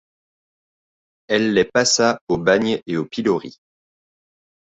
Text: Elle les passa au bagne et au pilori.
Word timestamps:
Elle 1.27 1.53
les 1.53 1.63
passa 1.63 2.21
au 2.27 2.39
bagne 2.39 2.81
et 2.87 2.97
au 2.97 3.05
pilori. 3.05 3.59